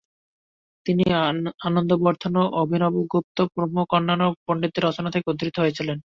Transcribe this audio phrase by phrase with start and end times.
[0.85, 1.03] তিনি
[1.67, 5.97] আনন্দবর্ধন ও অভিনবগুপ্ত প্রমুখ অন্যান্য পণ্ডিতদের রচনা থেকে উদ্ধৃতি দিয়েছেন।